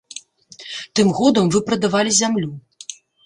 Тым 0.99 1.11
годам 1.19 1.45
вы 1.55 1.61
прадавалі 1.69 2.11
зямлю. 2.21 2.51